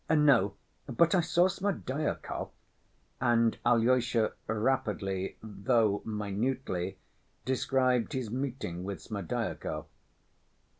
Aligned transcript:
"No, 0.09 0.55
but 0.87 1.13
I 1.13 1.21
saw 1.21 1.47
Smerdyakov," 1.47 2.49
and 3.21 3.55
Alyosha 3.63 4.33
rapidly, 4.47 5.37
though 5.43 6.01
minutely, 6.05 6.97
described 7.45 8.13
his 8.13 8.31
meeting 8.31 8.83
with 8.83 8.97
Smerdyakov. 8.99 9.85